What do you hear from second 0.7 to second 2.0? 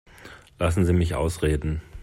Sie mich ausreden.